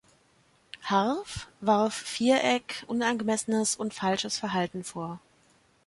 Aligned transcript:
Harff 0.89 1.45
warf 1.61 1.93
Viereck 1.93 2.83
unangemessenes 2.87 3.75
und 3.75 3.93
falsches 3.93 4.35
Verhalten 4.39 4.83
vor. 4.83 5.19